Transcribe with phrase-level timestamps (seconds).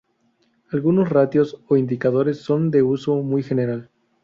[0.71, 3.91] Algunos ratios o indicadores son de uso muy general.